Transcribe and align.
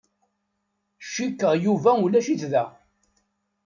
Cikkeɣ 1.13 1.53
Yuba 1.63 1.91
ulac-it 2.05 2.43
da. 2.51 2.63